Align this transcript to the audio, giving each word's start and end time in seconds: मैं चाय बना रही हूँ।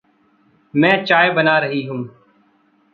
मैं 0.73 1.05
चाय 1.05 1.29
बना 1.31 1.57
रही 1.59 1.83
हूँ। 1.85 2.03